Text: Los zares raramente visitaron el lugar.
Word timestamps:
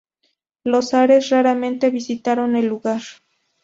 Los 0.63 0.89
zares 0.89 1.29
raramente 1.29 1.91
visitaron 1.91 2.55
el 2.55 2.65
lugar. 2.65 3.03